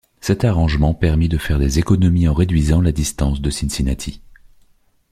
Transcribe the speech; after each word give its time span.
Cet 0.19 0.45
arrangement 0.45 0.95
permit 0.95 1.29
de 1.29 1.37
faire 1.37 1.59
des 1.59 1.77
économies 1.77 2.27
en 2.27 2.33
réduisant 2.33 2.81
la 2.81 2.91
distance 2.91 3.39
de 3.39 3.51
Cincinnati. 3.51 4.19